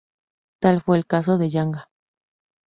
Tal 0.61 0.81
fue 0.81 0.97
el 0.97 1.05
caso 1.05 1.37
de 1.37 1.51
Yanga. 1.51 1.91